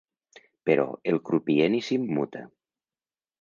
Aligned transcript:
Però 0.69 0.85
el 1.11 1.19
crupier 1.27 1.67
ni 1.75 1.83
s'immuta. 1.89 2.43